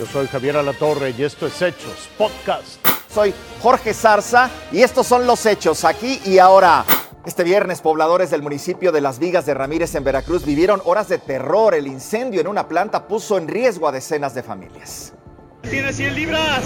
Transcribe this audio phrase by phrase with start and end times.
[0.00, 2.82] Yo soy Javier Alatorre y esto es Hechos Podcast.
[3.12, 6.86] Soy Jorge Zarza y estos son los hechos aquí y ahora.
[7.26, 11.18] Este viernes, pobladores del municipio de Las Vigas de Ramírez en Veracruz vivieron horas de
[11.18, 11.74] terror.
[11.74, 15.12] El incendio en una planta puso en riesgo a decenas de familias.
[15.68, 16.62] ¡Tiene 100 libras!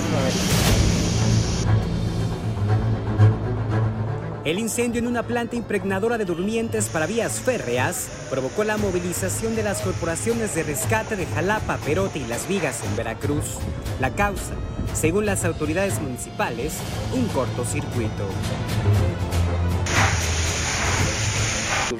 [4.44, 9.62] El incendio en una planta impregnadora de durmientes para vías férreas provocó la movilización de
[9.62, 13.56] las corporaciones de rescate de Jalapa, Perote y Las Vigas en Veracruz.
[14.02, 14.52] La causa,
[14.92, 16.74] según las autoridades municipales,
[17.14, 18.28] un cortocircuito.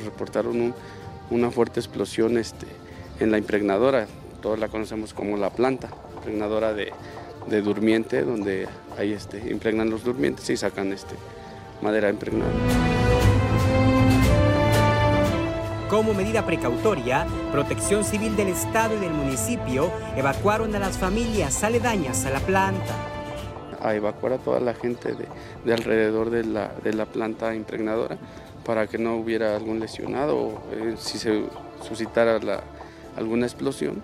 [0.05, 0.75] Reportaron
[1.31, 2.67] una fuerte explosión este,
[3.21, 4.07] en la impregnadora,
[4.43, 6.93] todos la conocemos como la planta, impregnadora de,
[7.63, 8.69] durmiente, donde
[8.99, 11.15] ahí este, impregnan los durmientes y sacan este,
[11.85, 12.51] madera impregnada.
[15.91, 22.25] Como medida precautoria, Protección Civil del Estado y del municipio evacuaron a las familias aledañas
[22.25, 22.95] a la planta.
[23.81, 28.17] A evacuar a toda la gente de, alrededor de la, de la, planta impregnadora
[28.65, 31.45] para que no hubiera algún lesionado o eh, si se
[31.87, 32.41] suscitara
[33.15, 34.03] alguna explosión.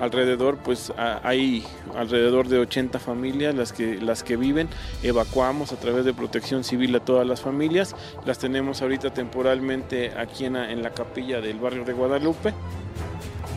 [0.00, 4.68] Alrededor pues hay alrededor de 80 familias las que las que viven.
[5.02, 7.94] Evacuamos a través de protección civil a todas las familias.
[8.24, 12.54] Las tenemos ahorita temporalmente aquí en en la capilla del barrio de Guadalupe.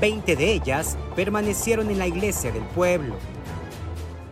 [0.01, 3.15] 20 de ellas permanecieron en la iglesia del pueblo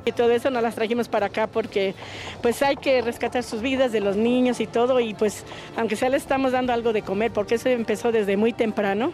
[0.07, 1.93] y todo eso nos las trajimos para acá porque
[2.41, 5.43] pues hay que rescatar sus vidas de los niños y todo y pues
[5.75, 9.11] aunque sea le estamos dando algo de comer porque eso empezó desde muy temprano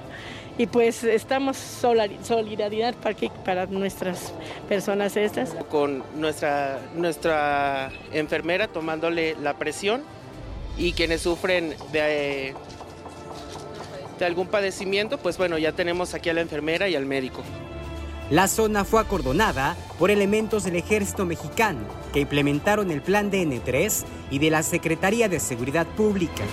[0.58, 4.34] y pues estamos solidaridad para, para nuestras
[4.70, 5.56] personas estas.
[5.70, 10.04] Con nuestra, nuestra enfermera tomándole la presión
[10.78, 12.54] y quienes sufren de,
[14.20, 17.42] de algún padecimiento, pues bueno, ya tenemos aquí a la enfermera y al médico.
[18.30, 21.82] La zona fue acordonada por elementos del ejército mexicano
[22.14, 26.44] que implementaron el plan DN3 y de la Secretaría de Seguridad Pública.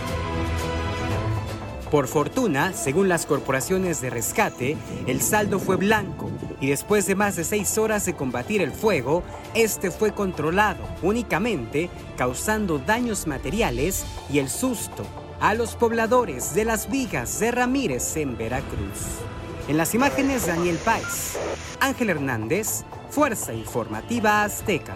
[1.91, 4.76] Por fortuna, según las corporaciones de rescate,
[5.06, 6.30] el saldo fue blanco
[6.60, 11.91] y después de más de seis horas de combatir el fuego, este fue controlado únicamente
[12.16, 15.04] causando daños materiales y el susto
[15.41, 19.20] a los pobladores de las vigas de Ramírez en Veracruz.
[19.69, 21.36] En las imágenes Daniel Páez,
[21.80, 24.94] Ángel Hernández, Fuerza Informativa Azteca.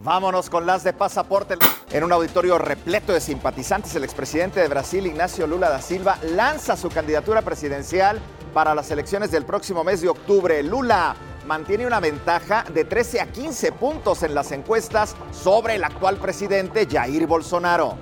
[0.00, 1.56] Vámonos con las de pasaporte.
[1.90, 6.76] En un auditorio repleto de simpatizantes, el expresidente de Brasil, Ignacio Lula da Silva, lanza
[6.76, 8.20] su candidatura presidencial
[8.52, 10.62] para las elecciones del próximo mes de octubre.
[10.62, 11.14] Lula
[11.46, 16.88] mantiene una ventaja de 13 a 15 puntos en las encuestas sobre el actual presidente
[16.90, 17.98] Jair Bolsonaro.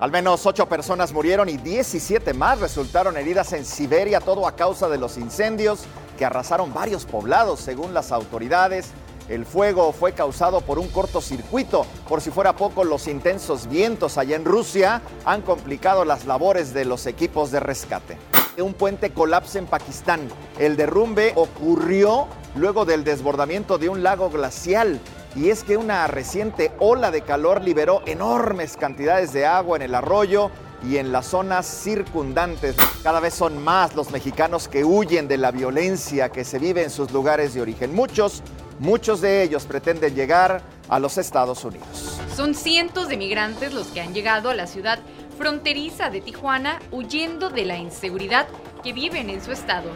[0.00, 4.88] Al menos 8 personas murieron y 17 más resultaron heridas en Siberia, todo a causa
[4.88, 5.84] de los incendios
[6.20, 8.90] que arrasaron varios poblados, según las autoridades.
[9.30, 11.86] El fuego fue causado por un cortocircuito.
[12.06, 16.84] Por si fuera poco, los intensos vientos allá en Rusia han complicado las labores de
[16.84, 18.18] los equipos de rescate.
[18.58, 20.28] Un puente colapsa en Pakistán.
[20.58, 25.00] El derrumbe ocurrió luego del desbordamiento de un lago glacial.
[25.34, 29.94] Y es que una reciente ola de calor liberó enormes cantidades de agua en el
[29.94, 30.50] arroyo
[30.82, 32.76] y en las zonas circundantes.
[33.02, 36.90] Cada vez son más los mexicanos que huyen de la violencia que se vive en
[36.90, 37.94] sus lugares de origen.
[37.94, 38.42] Muchos
[38.80, 42.18] Muchos de ellos pretenden llegar a los Estados Unidos.
[42.34, 44.98] Son cientos de migrantes los que han llegado a la ciudad
[45.36, 48.48] fronteriza de Tijuana huyendo de la inseguridad
[48.82, 49.90] que viven en su estado.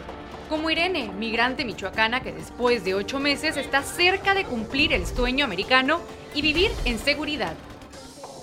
[0.49, 5.45] Como Irene, migrante michoacana que después de ocho meses está cerca de cumplir el sueño
[5.45, 5.99] americano
[6.35, 7.55] y vivir en seguridad.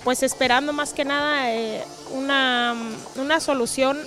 [0.03, 2.75] Pues esperando más que nada eh, una,
[3.15, 3.97] una, solución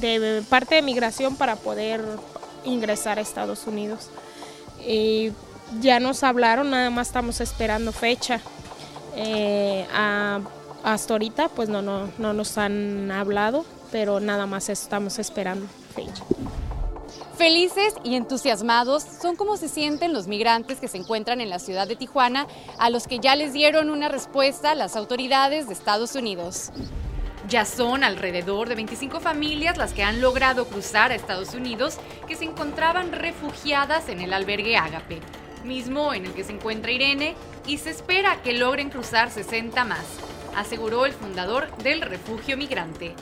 [0.00, 2.04] de parte de migración para poder
[2.64, 4.10] ingresar a Estados Unidos.
[4.84, 5.32] Y
[5.80, 8.40] ya nos hablaron, nada más estamos esperando fecha.
[9.16, 9.86] Eh,
[10.82, 16.24] hasta ahorita pues no, no, no nos han hablado, pero nada más estamos esperando fecha.
[17.42, 21.88] Felices y entusiasmados son como se sienten los migrantes que se encuentran en la ciudad
[21.88, 22.46] de Tijuana,
[22.78, 26.70] a los que ya les dieron una respuesta las autoridades de Estados Unidos.
[27.48, 31.96] Ya son alrededor de 25 familias las que han logrado cruzar a Estados Unidos
[32.28, 35.18] que se encontraban refugiadas en el albergue Ágape,
[35.64, 37.34] mismo en el que se encuentra Irene,
[37.66, 40.06] y se espera que logren cruzar 60 más,
[40.54, 43.16] aseguró el fundador del refugio migrante.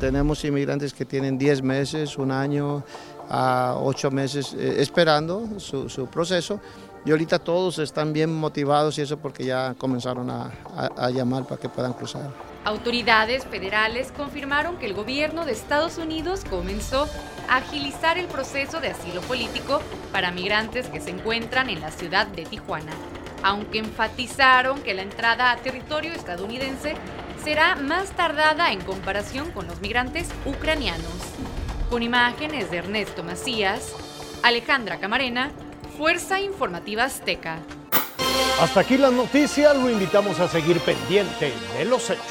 [0.00, 2.84] Tenemos inmigrantes que tienen 10 meses, un año,
[3.28, 6.60] a ocho meses eh, esperando su, proceso
[7.04, 11.68] y ahorita todos están bien motivados y eso porque ya comenzaron a llamar para que
[11.68, 12.30] puedan cruzar.
[12.66, 17.08] Autoridades federales confirmaron que el gobierno de Estados Unidos comenzó
[17.48, 19.80] a agilizar el proceso de asilo político
[20.10, 22.90] para migrantes que se encuentran en la ciudad de Tijuana,
[23.44, 26.96] aunque enfatizaron que la entrada a territorio estadounidense
[27.44, 31.25] será más tardada en comparación con los migrantes ucranianos.
[31.90, 33.92] Con imágenes de Ernesto Macías,
[34.42, 35.52] Alejandra Camarena,
[35.96, 37.60] Fuerza Informativa Azteca.
[38.60, 42.24] Hasta aquí las noticias, lo invitamos a seguir pendiente de los hechos.